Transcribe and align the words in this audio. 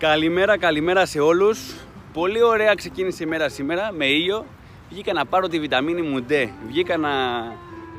Καλημέρα, 0.00 0.58
καλημέρα 0.58 1.06
σε 1.06 1.20
όλους. 1.20 1.74
Πολύ 2.12 2.42
ωραία 2.42 2.74
ξεκίνησε 2.74 3.24
η 3.24 3.26
μέρα 3.26 3.48
σήμερα 3.48 3.92
με 3.92 4.06
ήλιο. 4.06 4.46
Βγήκα 4.90 5.12
να 5.12 5.26
πάρω 5.26 5.48
τη 5.48 5.60
βιταμίνη 5.60 6.02
μου 6.02 6.24
D. 6.28 6.32
Βγήκα 6.66 6.96
να, 6.96 7.10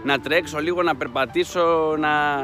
να 0.04 0.20
τρέξω 0.20 0.60
λίγο, 0.60 0.84
να 0.84 0.96
περπατήσω, 0.96 1.96
να, 2.00 2.36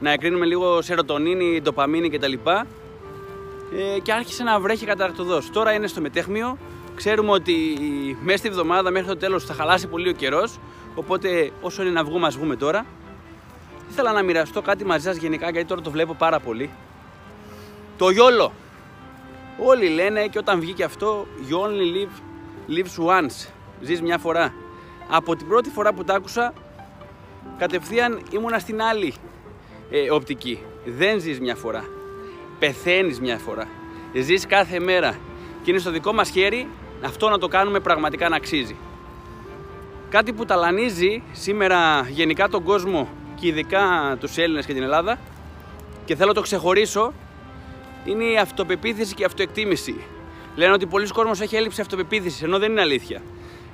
να 0.00 0.10
εκρίνουμε 0.10 0.46
λίγο 0.46 0.82
σερωτονίνη, 0.82 1.60
ντοπαμίνη 1.62 2.10
κτλ. 2.10 2.32
Ε, 2.32 3.98
και 4.02 4.12
άρχισε 4.12 4.42
να 4.42 4.60
βρέχει 4.60 4.86
καταρκτοδός. 4.86 5.50
Τώρα 5.50 5.72
είναι 5.72 5.86
στο 5.86 6.00
μετέχμιο. 6.00 6.58
Ξέρουμε 6.94 7.30
ότι 7.30 7.78
μέσα 8.22 8.38
στη 8.38 8.50
βδομάδα 8.50 8.90
μέχρι 8.90 9.08
το 9.08 9.16
τέλος 9.16 9.44
θα 9.44 9.54
χαλάσει 9.54 9.86
πολύ 9.86 10.08
ο 10.08 10.12
καιρός. 10.12 10.58
Οπότε 10.94 11.50
όσο 11.60 11.82
είναι 11.82 11.90
να 11.90 12.04
βγούμε, 12.04 12.26
ας 12.26 12.36
βγούμε 12.36 12.56
τώρα. 12.56 12.86
Ήθελα 13.90 14.12
να 14.12 14.22
μοιραστώ 14.22 14.62
κάτι 14.62 14.84
μαζί 14.84 15.04
σας 15.04 15.16
γενικά 15.16 15.50
γιατί 15.50 15.66
τώρα 15.66 15.80
το 15.80 15.90
βλέπω 15.90 16.14
πάρα 16.14 16.40
πολύ. 16.40 16.70
Το 17.98 18.10
γιόλο. 18.10 18.52
Όλοι 19.58 19.88
λένε 19.88 20.26
και 20.26 20.38
όταν 20.38 20.60
βγήκε 20.60 20.84
αυτό 20.84 21.26
You 21.50 21.54
only 21.54 21.96
live, 21.96 22.20
lives 22.76 23.20
once. 23.20 23.48
Ζεις 23.80 24.02
μια 24.02 24.18
φορά. 24.18 24.54
Από 25.08 25.36
την 25.36 25.48
πρώτη 25.48 25.70
φορά 25.70 25.92
που 25.92 26.04
τα 26.04 26.14
άκουσα 26.14 26.52
κατευθείαν 27.58 28.22
ήμουνα 28.30 28.58
στην 28.58 28.82
άλλη 28.82 29.14
ε, 29.90 30.10
οπτική. 30.10 30.62
Δεν 30.84 31.20
ζεις 31.20 31.40
μια 31.40 31.54
φορά. 31.54 31.84
Πεθαίνεις 32.58 33.20
μια 33.20 33.38
φορά. 33.38 33.68
Ζεις 34.14 34.46
κάθε 34.46 34.80
μέρα. 34.80 35.18
Και 35.62 35.70
είναι 35.70 35.80
στο 35.80 35.90
δικό 35.90 36.12
μας 36.12 36.30
χέρι 36.30 36.68
αυτό 37.04 37.28
να 37.28 37.38
το 37.38 37.48
κάνουμε 37.48 37.80
πραγματικά 37.80 38.28
να 38.28 38.36
αξίζει. 38.36 38.76
Κάτι 40.08 40.32
που 40.32 40.44
ταλανίζει 40.44 41.22
σήμερα 41.32 42.06
γενικά 42.08 42.48
τον 42.48 42.62
κόσμο 42.62 43.08
και 43.34 43.46
ειδικά 43.46 44.16
τους 44.20 44.36
Έλληνες 44.36 44.66
και 44.66 44.72
την 44.72 44.82
Ελλάδα 44.82 45.18
και 46.04 46.14
θέλω 46.14 46.28
να 46.28 46.34
το 46.34 46.40
ξεχωρίσω 46.40 47.12
είναι 48.06 48.24
η 48.24 48.38
αυτοπεποίθηση 48.38 49.14
και 49.14 49.22
η 49.22 49.24
αυτοεκτίμηση. 49.24 49.96
Λένε 50.54 50.72
ότι 50.72 50.86
πολλοί 50.86 51.08
κόσμος 51.08 51.40
έχει 51.40 51.56
έλλειψη 51.56 51.80
αυτοπεποίθησης, 51.80 52.42
ενώ 52.42 52.58
δεν 52.58 52.70
είναι 52.70 52.80
αλήθεια. 52.80 53.22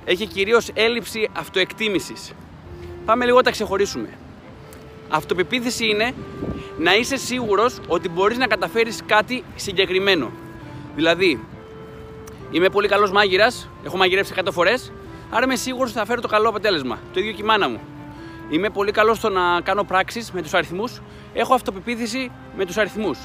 Έχει 0.05 0.25
κυρίως 0.25 0.69
έλλειψη 0.73 1.29
αυτοεκτίμησης. 1.33 2.33
Πάμε 3.05 3.25
λίγο 3.25 3.37
να 3.37 3.43
τα 3.43 3.51
ξεχωρίσουμε. 3.51 4.09
Αυτοπεποίθηση 5.09 5.85
είναι 5.85 6.13
να 6.77 6.95
είσαι 6.95 7.15
σίγουρος 7.15 7.79
ότι 7.87 8.09
μπορείς 8.09 8.37
να 8.37 8.47
καταφέρεις 8.47 9.01
κάτι 9.05 9.43
συγκεκριμένο. 9.55 10.31
Δηλαδή, 10.95 11.45
είμαι 12.51 12.69
πολύ 12.69 12.87
καλός 12.87 13.11
μάγειρας, 13.11 13.69
έχω 13.85 13.97
μαγειρεύσει 13.97 14.33
100 14.35 14.51
φορές, 14.51 14.91
άρα 15.29 15.43
είμαι 15.43 15.55
σίγουρος 15.55 15.89
ότι 15.89 15.99
θα 15.99 16.05
φέρω 16.05 16.21
το 16.21 16.27
καλό 16.27 16.49
αποτέλεσμα. 16.49 16.99
Το 17.13 17.19
ίδιο 17.19 17.31
και 17.31 17.41
η 17.41 17.45
μάνα 17.45 17.69
μου. 17.69 17.79
Είμαι 18.49 18.69
πολύ 18.69 18.91
καλός 18.91 19.17
στο 19.17 19.29
να 19.29 19.61
κάνω 19.61 19.83
πράξεις 19.83 20.31
με 20.31 20.41
τους 20.41 20.53
αριθμούς, 20.53 21.01
έχω 21.33 21.53
αυτοπεποίθηση 21.53 22.31
με 22.57 22.65
τους 22.65 22.77
αριθμούς. 22.77 23.19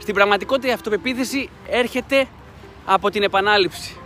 Στην 0.00 0.14
πραγματικότητα 0.14 0.68
η 0.68 0.72
αυτοπεποίθηση 0.72 1.48
έρχεται 1.68 2.26
από 2.84 3.10
την 3.10 3.22
επανάληψη. 3.22 3.96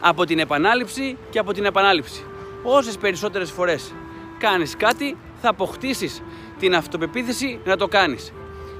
Από 0.00 0.24
την 0.24 0.38
επανάληψη 0.38 1.16
και 1.30 1.38
από 1.38 1.52
την 1.52 1.64
επανάληψη. 1.64 2.24
Όσες 2.62 2.96
περισσότερες 2.96 3.50
φορές 3.50 3.94
κάνεις 4.38 4.76
κάτι, 4.76 5.16
θα 5.40 5.48
αποκτήσεις 5.48 6.22
την 6.58 6.74
αυτοπεποίθηση 6.74 7.60
να 7.64 7.76
το 7.76 7.88
κάνεις. 7.88 8.32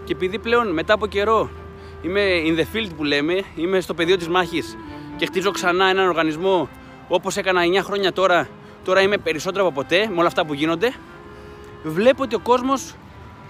Και 0.04 0.12
επειδή 0.12 0.38
πλέον 0.38 0.72
μετά 0.72 0.92
από 0.92 1.06
καιρό 1.06 1.50
είμαι 2.02 2.42
in 2.46 2.58
the 2.58 2.76
field 2.76 2.90
που 2.96 3.04
λέμε, 3.04 3.42
είμαι 3.54 3.80
στο 3.80 3.94
πεδίο 3.94 4.16
της 4.16 4.28
μάχης 4.28 4.76
και 5.16 5.26
χτίζω 5.26 5.50
ξανά 5.50 5.88
έναν 5.88 6.08
οργανισμό 6.08 6.68
όπως 7.08 7.36
έκανα 7.36 7.62
9 7.80 7.82
χρόνια 7.82 8.12
τώρα, 8.12 8.48
τώρα 8.84 9.00
είμαι 9.00 9.16
περισσότερο 9.16 9.66
από 9.66 9.74
ποτέ 9.74 10.08
με 10.08 10.18
όλα 10.18 10.26
αυτά 10.26 10.46
που 10.46 10.54
γίνονται, 10.54 10.92
βλέπω 11.82 12.22
ότι 12.22 12.34
ο 12.34 12.40
κόσμος 12.40 12.94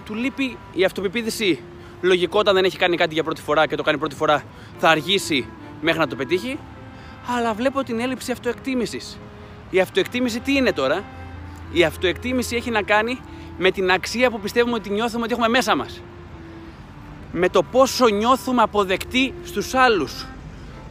του 0.05 0.15
λείπει 0.15 0.57
η 0.73 0.83
αυτοπεποίθηση 0.83 1.63
Λογικό 2.01 2.39
όταν 2.39 2.55
δεν 2.55 2.63
έχει 2.63 2.77
κάνει 2.77 2.97
κάτι 2.97 3.13
για 3.13 3.23
πρώτη 3.23 3.41
φορά 3.41 3.67
και 3.67 3.75
το 3.75 3.83
κάνει 3.83 3.97
πρώτη 3.97 4.15
φορά 4.15 4.43
θα 4.77 4.89
αργήσει 4.89 5.45
μέχρι 5.81 5.99
να 5.99 6.07
το 6.07 6.15
πετύχει. 6.15 6.59
Αλλά 7.37 7.53
βλέπω 7.53 7.83
την 7.83 7.99
έλλειψη 7.99 8.31
αυτοεκτίμησης. 8.31 9.19
Η 9.69 9.79
αυτοεκτίμηση 9.79 10.39
τι 10.39 10.55
είναι 10.55 10.71
τώρα, 10.71 11.03
Η 11.71 11.83
αυτοεκτίμηση 11.83 12.55
έχει 12.55 12.71
να 12.71 12.81
κάνει 12.81 13.19
με 13.57 13.71
την 13.71 13.91
αξία 13.91 14.29
που 14.29 14.39
πιστεύουμε 14.39 14.75
ότι 14.75 14.89
νιώθουμε 14.89 15.23
ότι 15.23 15.33
έχουμε 15.33 15.47
μέσα 15.47 15.75
μας. 15.75 16.01
Με 17.31 17.49
το 17.49 17.63
πόσο 17.63 18.07
νιώθουμε 18.07 18.61
αποδεκτοί 18.61 19.33
στους 19.43 19.73
άλλους. 19.73 20.25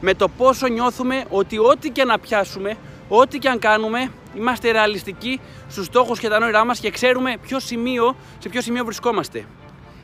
Με 0.01 0.15
το 0.15 0.29
πόσο 0.29 0.67
νιώθουμε 0.67 1.25
ότι 1.29 1.59
ό,τι 1.59 1.91
και 1.91 2.05
να 2.05 2.19
πιάσουμε, 2.19 2.77
ό,τι 3.09 3.39
και 3.39 3.49
αν 3.49 3.59
κάνουμε, 3.59 4.11
είμαστε 4.35 4.71
ρεαλιστικοί 4.71 5.41
στους 5.69 5.87
στόχους 5.87 6.19
και 6.19 6.29
τα 6.29 6.39
νόηρά 6.39 6.65
μας 6.65 6.81
και 6.81 6.91
ξέρουμε 6.91 7.37
ποιο 7.43 7.61
σημείο, 7.61 8.17
σε 8.39 8.49
ποιο 8.49 8.61
σημείο 8.61 8.85
βρισκόμαστε. 8.85 9.45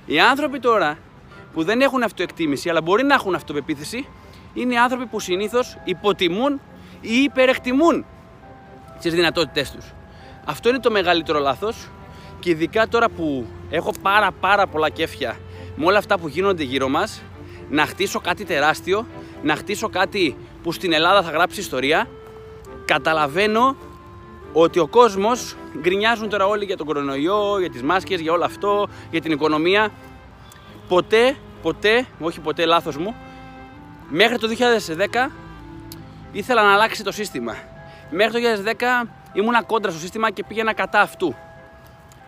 Οι 0.07 0.21
άνθρωποι 0.21 0.59
τώρα 0.61 0.99
που 1.53 1.65
δεν 1.65 1.81
έχουν 1.81 2.03
αυτοεκτίμηση 2.03 2.69
αλλά 2.69 2.83
μπορεί 2.83 3.05
να 3.05 3.15
έχουν 3.15 3.35
αυτοπεποίθηση 3.35 4.09
είναι 4.55 4.75
οι 4.75 4.77
άνθρωποι 4.77 5.07
που 5.07 5.21
συνήθως 5.21 5.79
υποτιμούν 5.85 6.61
ή 7.01 7.15
υπερεκτιμούν 7.23 8.05
τις 9.01 9.15
δυνατότητές 9.15 9.71
τους. 9.71 9.93
Αυτό 10.45 10.69
είναι 10.69 10.79
το 10.79 10.91
μεγαλύτερο 10.91 11.39
λάθος 11.39 11.89
και 12.41 12.51
ειδικά 12.51 12.89
τώρα 12.89 13.09
που 13.09 13.47
έχω 13.71 13.93
πάρα 14.03 14.31
πάρα 14.41 14.67
πολλά 14.67 14.89
κέφια 14.89 15.37
με 15.77 15.87
όλα 15.87 15.99
αυτά 15.99 16.19
που 16.19 16.29
γίνονται 16.29 16.63
γύρω 16.63 16.89
μας, 16.89 17.23
να 17.71 17.87
χτίσω 17.87 18.21
κάτι 18.21 18.45
τεράστιο, 18.45 19.07
να 19.43 19.57
χτίσω 19.57 19.89
κάτι 19.89 20.37
που 20.63 20.73
στην 20.73 20.93
Ελλάδα 20.93 21.23
θα 21.23 21.31
γράψει 21.31 21.61
ιστορία, 21.61 22.09
καταλαβαίνω 22.85 23.77
ότι 24.57 24.79
ο 24.79 24.87
κόσμος 24.87 25.57
γκρινιάζουν 25.81 26.29
τώρα 26.29 26.47
όλοι 26.47 26.65
για 26.65 26.77
τον 26.77 26.87
κορονοϊό, 26.87 27.59
για 27.59 27.71
τις 27.71 27.83
μάσκες, 27.83 28.21
για 28.21 28.33
όλο 28.33 28.45
αυτό, 28.45 28.89
για 29.11 29.21
την 29.21 29.33
οικονομία. 29.33 29.93
Ποτέ, 30.89 31.37
ποτέ, 31.63 32.07
όχι 32.21 32.41
ποτέ 32.41 32.65
λάθος 32.65 32.97
μου, 32.97 33.15
μέχρι 34.09 34.39
το 34.39 34.49
2010 34.49 35.31
ήθελα 36.33 36.63
να 36.63 36.73
αλλάξει 36.73 37.03
το 37.05 37.13
σύστημα. 37.13 37.55
Μέχρι 38.11 38.33
το 38.33 38.39
2010 39.05 39.09
ήμουνα 39.33 39.63
κόντρα 39.63 39.91
στο 39.91 40.01
σύστημα 40.01 40.31
και 40.31 40.45
πήγαινα 40.45 40.73
κατά 40.73 41.01
αυτού. 41.01 41.35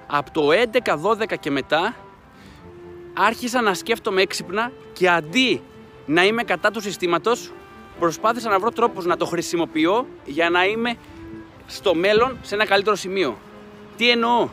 Από 0.07 0.31
το 0.31 0.49
11-12 0.53 1.37
και 1.41 1.51
μετά 1.51 1.95
άρχισα 3.15 3.61
να 3.61 3.75
σκέφτομαι 3.75 4.23
έξυπνα 4.23 4.73
και 4.93 5.09
αντί 5.09 5.63
να 6.07 6.25
είμαι 6.25 6.43
κατά 6.43 6.71
του 6.71 6.81
συστήματος 6.81 7.53
προσπάθησα 7.99 8.49
να 8.49 8.59
βρω 8.59 8.71
τρόπους 8.71 9.05
να 9.05 9.17
το 9.17 9.27
χρησιμοποιώ 9.27 10.07
για 10.25 10.51
να 10.51 10.65
είμαι 10.65 10.97
στο 11.67 11.95
μέλλον 11.95 12.39
σε 12.43 12.55
ένα 12.55 12.67
καλύτερο 12.67 12.97
σημείο. 12.97 13.39
Τι 13.97 14.11
εννοώ; 14.11 14.49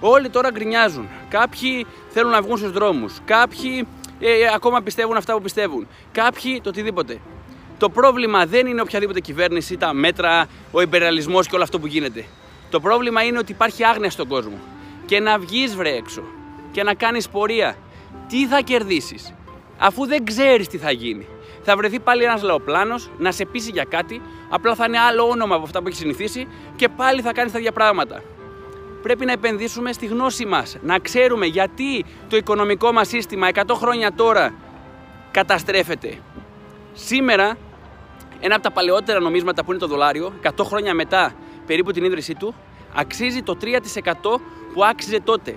Όλοι 0.00 0.28
τώρα 0.28 0.50
γκρινιάζουν. 0.50 1.08
Κάποιοι 1.28 1.86
θέλουν 2.08 2.30
να 2.30 2.42
βγουν 2.42 2.56
στους 2.56 2.72
δρόμους. 2.72 3.20
Κάποιοι 3.24 3.86
ε, 4.20 4.30
ακόμα 4.54 4.80
πιστεύουν 4.80 5.16
αυτά 5.16 5.32
που 5.32 5.42
πιστεύουν. 5.42 5.86
Κάποιοι 6.12 6.60
το 6.60 6.68
οτιδήποτε. 6.68 7.18
Το 7.78 7.90
πρόβλημα 7.90 8.46
δεν 8.46 8.66
είναι 8.66 8.80
οποιαδήποτε 8.80 9.20
κυβέρνηση, 9.20 9.76
τα 9.76 9.92
μέτρα, 9.92 10.46
ο 10.72 10.80
υπεραλισμό 10.80 11.42
και 11.42 11.54
όλο 11.54 11.62
αυτό 11.62 11.78
που 11.78 11.86
γίνεται. 11.86 12.24
Το 12.70 12.80
πρόβλημα 12.80 13.22
είναι 13.22 13.38
ότι 13.38 13.52
υπάρχει 13.52 13.84
άγνοια 13.84 14.10
στον 14.10 14.28
κόσμο. 14.28 14.58
Και 15.06 15.20
να 15.20 15.38
βγεις 15.38 15.76
βρε 15.76 15.90
έξω 15.90 16.22
και 16.72 16.82
να 16.82 16.94
κάνεις 16.94 17.28
πορεία. 17.28 17.76
Τι 18.28 18.46
θα 18.46 18.60
κερδίσεις, 18.60 19.34
αφού 19.78 20.06
δεν 20.06 20.24
ξέρεις 20.24 20.68
τι 20.68 20.78
θα 20.78 20.90
γίνει 20.90 21.26
θα 21.68 21.76
βρεθεί 21.76 22.00
πάλι 22.00 22.24
ένας 22.24 22.42
λαοπλάνος 22.42 23.10
να 23.18 23.32
σε 23.32 23.44
πείσει 23.44 23.70
για 23.70 23.84
κάτι, 23.84 24.22
απλά 24.48 24.74
θα 24.74 24.84
είναι 24.84 24.98
άλλο 24.98 25.28
όνομα 25.28 25.54
από 25.54 25.64
αυτά 25.64 25.80
που 25.80 25.86
έχεις 25.86 25.98
συνηθίσει 25.98 26.48
και 26.76 26.88
πάλι 26.88 27.20
θα 27.20 27.32
κάνεις 27.32 27.52
τα 27.52 27.58
ίδια 27.58 27.72
πράγματα. 27.72 28.22
Πρέπει 29.02 29.24
να 29.24 29.32
επενδύσουμε 29.32 29.92
στη 29.92 30.06
γνώση 30.06 30.46
μας, 30.46 30.76
να 30.82 30.98
ξέρουμε 30.98 31.46
γιατί 31.46 32.04
το 32.28 32.36
οικονομικό 32.36 32.92
μας 32.92 33.08
σύστημα 33.08 33.48
100 33.54 33.60
χρόνια 33.74 34.12
τώρα 34.12 34.54
καταστρέφεται. 35.30 36.18
Σήμερα, 36.92 37.56
ένα 38.40 38.54
από 38.54 38.62
τα 38.62 38.70
παλαιότερα 38.70 39.20
νομίσματα 39.20 39.64
που 39.64 39.70
είναι 39.70 39.80
το 39.80 39.86
δολάριο, 39.86 40.32
100 40.42 40.64
χρόνια 40.64 40.94
μετά 40.94 41.34
περίπου 41.66 41.92
την 41.92 42.04
ίδρυσή 42.04 42.34
του, 42.34 42.54
αξίζει 42.94 43.42
το 43.42 43.56
3% 43.60 44.40
που 44.72 44.84
άξιζε 44.84 45.20
τότε. 45.20 45.56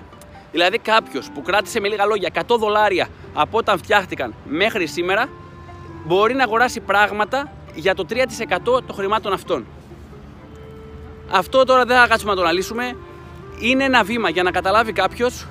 Δηλαδή 0.52 0.78
κάποιος 0.78 1.30
που 1.34 1.42
κράτησε 1.42 1.80
με 1.80 1.88
λίγα 1.88 2.06
λόγια 2.06 2.30
100 2.48 2.58
δολάρια 2.60 3.08
από 3.34 3.58
όταν 3.58 3.78
φτιάχτηκαν 3.78 4.34
μέχρι 4.46 4.88
σήμερα 4.88 5.30
μπορεί 6.06 6.34
να 6.34 6.44
αγοράσει 6.44 6.80
πράγματα 6.80 7.52
για 7.76 7.96
το 7.96 8.06
3% 8.10 8.16
των 8.64 8.96
χρημάτων 8.96 9.34
αυτών. 9.34 9.66
Αυτό 11.32 11.64
τώρα 11.64 11.86
δεν 11.86 11.98
θα 11.98 12.08
κάτσουμε 12.08 12.32
να 12.32 12.38
το 12.38 12.44
αναλύσουμε. 12.44 12.96
Είναι 13.60 13.84
ένα 13.84 14.04
βήμα 14.04 14.30
για 14.30 14.44
να 14.44 14.52
καταλάβει 14.52 14.92
κάποιος 14.92 15.48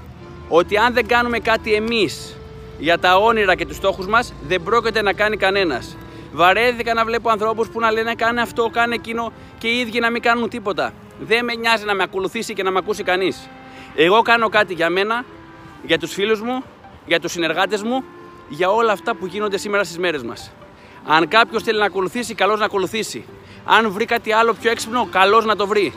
ότι 0.48 0.76
αν 0.76 0.92
δεν 0.92 1.06
κάνουμε 1.06 1.38
κάτι 1.38 1.74
εμείς 1.74 2.36
για 2.78 2.98
τα 2.98 3.16
όνειρα 3.16 3.54
και 3.54 3.66
τους 3.66 3.76
στόχους 3.76 4.06
μας, 4.06 4.34
δεν 4.46 4.62
πρόκειται 4.62 5.02
να 5.02 5.12
κάνει 5.12 5.36
κανένας. 5.36 5.96
Βαρέθηκα 6.32 6.94
να 6.94 7.04
βλέπω 7.04 7.30
ανθρώπους 7.30 7.68
που 7.68 7.80
να 7.80 7.90
λένε 7.90 8.14
κάνε 8.14 8.40
αυτό, 8.40 8.68
κάνε 8.72 8.94
εκείνο 8.94 9.32
και 9.58 9.68
οι 9.68 9.78
ίδιοι 9.78 9.98
να 9.98 10.10
μην 10.10 10.22
κάνουν 10.22 10.48
τίποτα. 10.48 10.92
Δεν 11.20 11.44
με 11.44 11.54
νοιάζει 11.54 11.84
να 11.84 11.94
με 11.94 12.02
ακολουθήσει 12.02 12.54
και 12.54 12.62
να 12.62 12.70
με 12.70 12.78
ακούσει 12.78 13.02
κανείς. 13.02 13.48
Εγώ 13.96 14.22
κάνω 14.22 14.48
κάτι 14.48 14.74
για 14.74 14.90
μένα, 14.90 15.24
για 15.82 15.98
τους 15.98 16.12
φίλους 16.12 16.40
μου, 16.40 16.62
για 17.06 17.20
τους 17.20 17.32
συνεργάτες 17.32 17.82
μου 17.82 18.04
για 18.48 18.70
όλα 18.70 18.92
αυτά 18.92 19.14
που 19.14 19.26
γίνονται 19.26 19.56
σήμερα 19.56 19.84
στις 19.84 19.98
μέρες 19.98 20.22
μας. 20.22 20.52
Αν 21.06 21.28
κάποιος 21.28 21.62
θέλει 21.62 21.78
να 21.78 21.84
ακολουθήσει, 21.84 22.34
καλώ 22.34 22.56
να 22.56 22.64
ακολουθήσει. 22.64 23.24
Αν 23.64 23.90
βρει 23.90 24.04
κάτι 24.04 24.32
άλλο 24.32 24.52
πιο 24.52 24.70
έξυπνο, 24.70 25.08
καλώ 25.10 25.40
να 25.40 25.56
το 25.56 25.66
βρει. 25.66 25.92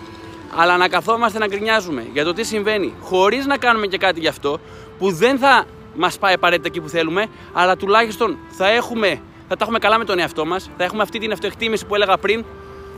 Αλλά 0.55 0.77
να 0.77 0.87
καθόμαστε 0.87 1.39
να 1.39 1.47
γκρινιάζουμε 1.47 2.07
για 2.13 2.23
το 2.23 2.33
τι 2.33 2.43
συμβαίνει, 2.43 2.93
χωρίς 3.01 3.45
να 3.45 3.57
κάνουμε 3.57 3.87
και 3.87 3.97
κάτι 3.97 4.19
γι' 4.19 4.27
αυτό, 4.27 4.59
που 4.97 5.11
δεν 5.11 5.37
θα 5.37 5.65
μας 5.95 6.17
πάει 6.17 6.33
απαραίτητα 6.33 6.67
εκεί 6.67 6.81
που 6.81 6.89
θέλουμε, 6.89 7.25
αλλά 7.53 7.77
τουλάχιστον 7.77 8.37
θα, 8.49 8.67
έχουμε, 8.67 9.07
θα 9.47 9.55
τα 9.55 9.63
έχουμε 9.63 9.79
καλά 9.79 9.97
με 9.97 10.05
τον 10.05 10.19
εαυτό 10.19 10.45
μας, 10.45 10.69
θα 10.77 10.83
έχουμε 10.83 11.01
αυτή 11.01 11.19
την 11.19 11.31
αυτοεκτίμηση 11.31 11.85
που 11.85 11.95
έλεγα 11.95 12.17
πριν, 12.17 12.45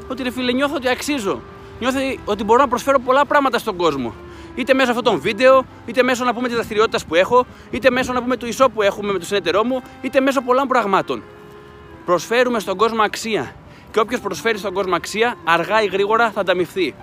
ότι 0.07 0.23
ρε 0.23 0.31
φίλε, 0.31 0.51
νιώθω 0.51 0.75
ότι 0.75 0.87
αξίζω. 0.87 1.41
Νιώθω 1.79 1.99
ότι 2.25 2.43
μπορώ 2.43 2.61
να 2.61 2.67
προσφέρω 2.67 2.99
πολλά 2.99 3.25
πράγματα 3.25 3.57
στον 3.57 3.75
κόσμο. 3.75 4.13
Είτε 4.55 4.73
μέσω 4.73 4.89
αυτών 4.89 5.03
των 5.03 5.19
βίντεο, 5.19 5.65
είτε 5.85 6.03
μέσω 6.03 6.23
να 6.23 6.33
πούμε 6.33 6.47
τη 6.47 6.53
δραστηριότητα 6.53 6.99
που 7.07 7.15
έχω, 7.15 7.45
είτε 7.71 7.89
μέσω 7.89 8.13
να 8.13 8.21
πούμε 8.21 8.37
του 8.37 8.45
ισό 8.45 8.69
που 8.69 8.81
έχουμε 8.81 9.11
με 9.11 9.17
τον 9.17 9.27
συνεταιρό 9.27 9.63
μου, 9.63 9.81
είτε 10.01 10.19
μέσω 10.19 10.41
πολλών 10.41 10.67
πραγμάτων. 10.67 11.23
Προσφέρουμε 12.05 12.59
στον 12.59 12.77
κόσμο 12.77 13.01
αξία. 13.01 13.55
Και 13.91 13.99
όποιος 13.99 14.19
προσφέρει 14.19 14.57
στον 14.57 14.73
κόσμο 14.73 14.95
αξία, 14.95 15.35
αργά 15.43 15.81
ή 15.81 15.85
γρήγορα 15.85 16.31
θα 16.31 16.39
ανταμυφθεί. 16.39 16.95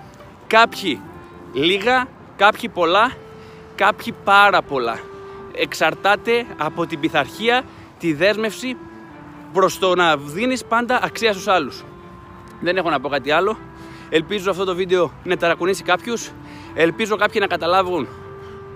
Κάποιοι 0.47 1.01
λίγα, 1.53 2.07
κάποιοι 2.37 2.69
πολλά, 2.69 3.11
κάποιοι 3.75 4.13
πάρα 4.23 4.61
πολλά. 4.61 4.99
Εξαρτάται 5.55 6.45
από 6.57 6.85
την 6.85 6.99
πειθαρχία, 6.99 7.63
τη 7.99 8.13
δέσμευση 8.13 8.77
προς 9.53 9.79
το 9.79 9.95
να 9.95 10.17
δίνεις 10.17 10.65
πάντα 10.65 10.99
αξία 11.03 11.31
στους 11.33 11.47
άλλους. 11.47 11.83
Δεν 12.59 12.77
έχω 12.77 12.89
να 12.89 12.99
πω 12.99 13.09
κάτι 13.09 13.31
άλλο. 13.31 13.57
Ελπίζω 14.09 14.51
αυτό 14.51 14.63
το 14.63 14.75
βίντεο 14.75 15.11
να 15.23 15.37
ταρακουνήσει 15.37 15.83
κάποιους. 15.83 16.31
Ελπίζω 16.73 17.15
κάποιοι 17.15 17.37
να 17.39 17.47
καταλάβουν 17.47 18.07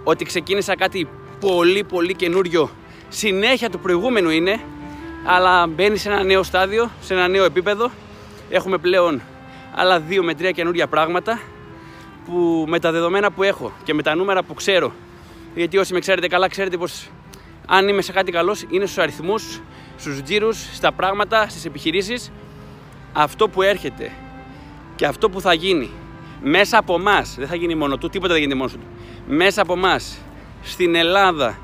ότι 0.04 0.26
ξεκίνησα 0.26 0.76
κάτι 0.76 1.08
πολύ 1.40 1.84
πολύ 1.84 2.16
καινούριο. 2.16 2.70
Συνέχεια 3.10 3.70
του 3.70 3.80
προηγούμενου 3.80 4.30
είναι, 4.30 4.60
αλλά 5.26 5.68
μπαίνει 5.68 5.98
σε 5.98 6.10
ένα 6.10 6.24
νέο 6.24 6.44
στάδιο, 6.44 6.92
σε 7.02 7.14
ένα 7.14 7.28
νέο 7.28 7.44
επίπεδο. 7.44 7.92
Έχουμε 8.50 8.78
πλέον 8.78 9.22
άλλα 9.76 10.00
δύο 10.00 10.24
με 10.24 10.34
τρία 10.34 10.52
καινούρια 10.52 10.88
πράγματα 10.88 11.40
που 12.26 12.66
με 12.68 12.80
τα 12.80 12.92
δεδομένα 12.92 13.32
που 13.32 13.44
έχω 13.44 13.72
και 13.84 13.94
με 13.94 14.02
τα 14.02 14.16
νούμερα 14.16 14.44
που 14.44 14.54
ξέρω, 14.54 14.94
γιατί 15.56 15.78
όσοι 15.78 15.94
με 15.94 16.00
ξέρετε 16.00 16.28
καλά, 16.28 16.48
ξέρετε 16.48 16.78
πως 16.78 17.10
αν 17.68 17.88
είμαι 17.88 18.02
σε 18.02 18.12
κάτι 18.12 18.32
καλός 18.32 18.66
είναι 18.70 18.86
στους 18.86 18.98
αριθμούς, 18.98 19.62
στους 19.98 20.22
τζίρους, 20.22 20.76
στα 20.76 20.92
πράγματα, 20.92 21.50
στις 21.50 21.66
επιχειρήσεις. 21.66 22.32
Αυτό 23.14 23.50
που 23.50 23.62
έρχεται 23.62 24.12
και 24.96 25.06
αυτό 25.06 25.30
που 25.30 25.42
θα 25.42 25.54
γίνει 25.54 25.90
μέσα 26.44 26.78
από 26.78 26.96
εμάς, 26.96 27.36
δεν 27.38 27.48
θα 27.48 27.56
γίνει 27.56 27.76
μόνο 27.76 27.98
του, 27.98 28.10
τίποτα 28.10 28.34
δεν 28.34 28.42
γίνεται 28.42 28.60
μόνο 28.60 28.72
του. 28.72 28.80
Μέσα 29.28 29.62
από 29.62 29.74
εμάς 29.74 30.18
στην 30.64 30.96
Ελλάδα, 30.96 31.58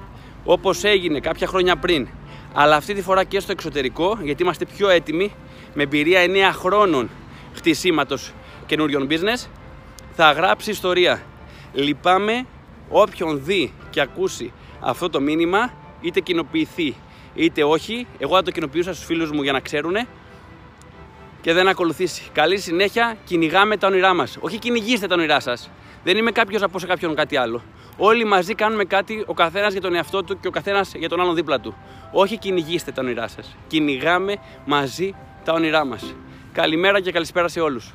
όπως 0.43 0.83
έγινε 0.83 1.19
κάποια 1.19 1.47
χρόνια 1.47 1.75
πριν, 1.75 2.07
αλλά 2.53 2.75
αυτή 2.75 2.93
τη 2.93 3.01
φορά 3.01 3.23
και 3.23 3.39
στο 3.39 3.51
εξωτερικό, 3.51 4.17
γιατί 4.21 4.43
είμαστε 4.43 4.65
πιο 4.65 4.89
έτοιμοι 4.89 5.31
με 5.73 5.83
εμπειρία 5.83 6.21
9 6.51 6.53
χρόνων 6.53 7.09
χτισήματος 7.53 8.33
καινούριων 8.65 9.07
business, 9.09 9.47
θα 10.15 10.31
γράψει 10.31 10.71
ιστορία. 10.71 11.21
Λυπάμαι 11.73 12.45
όποιον 12.89 13.43
δει 13.43 13.73
και 13.89 14.01
ακούσει 14.01 14.51
αυτό 14.79 15.09
το 15.09 15.21
μήνυμα, 15.21 15.73
είτε 16.01 16.19
κοινοποιηθεί 16.19 16.95
είτε 17.35 17.63
όχι. 17.63 18.07
Εγώ 18.17 18.35
θα 18.35 18.43
το 18.43 18.51
κοινοποιούσα 18.51 18.93
στους 18.93 19.05
φίλους 19.05 19.31
μου 19.31 19.41
για 19.41 19.51
να 19.51 19.59
ξέρουν 19.59 19.95
και 21.41 21.53
δεν 21.53 21.67
ακολουθήσει. 21.67 22.29
Καλή 22.33 22.59
συνέχεια, 22.59 23.17
κυνηγάμε 23.23 23.77
τα 23.77 23.87
όνειρά 23.87 24.13
μας. 24.13 24.37
Όχι 24.39 24.59
κυνηγήστε 24.59 25.07
τα 25.07 25.15
όνειρά 25.15 25.39
σας. 25.39 25.69
Δεν 26.03 26.17
είμαι 26.17 26.31
κάποιος 26.31 26.61
να 26.61 26.69
πω 26.69 26.79
σε 26.79 26.85
κάποιον 26.85 27.15
κάτι 27.15 27.37
άλλο. 27.37 27.61
Όλοι 27.97 28.23
μαζί 28.23 28.55
κάνουμε 28.55 28.83
κάτι, 28.83 29.23
ο 29.27 29.33
καθένας 29.33 29.71
για 29.71 29.81
τον 29.81 29.95
εαυτό 29.95 30.23
του 30.23 30.39
και 30.39 30.47
ο 30.47 30.51
καθένας 30.51 30.93
για 30.95 31.09
τον 31.09 31.21
άλλον 31.21 31.35
δίπλα 31.35 31.59
του. 31.59 31.75
Όχι 32.11 32.37
κυνηγήστε 32.37 32.91
τα 32.91 33.01
όνειρά 33.01 33.27
σας. 33.27 33.55
Κυνηγάμε 33.67 34.35
μαζί 34.65 35.15
τα 35.43 35.53
όνειρά 35.53 35.85
μας. 35.85 36.15
Καλημέρα 36.51 36.99
και 36.99 37.11
καλησπέρα 37.11 37.47
σε 37.47 37.59
όλους. 37.59 37.93